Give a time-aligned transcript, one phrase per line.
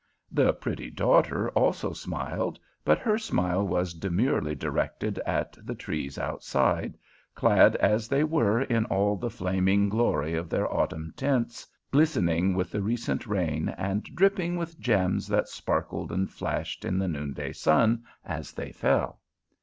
[0.31, 6.97] The pretty daughter also smiled, but her smile was demurely directed at the trees outside,
[7.35, 12.71] clad as they were in all the flaming glory of their autumn tints, glistening with
[12.71, 18.03] the recent rain and dripping with gems that sparkled and flashed in the noonday sun
[18.25, 19.19] as they fell.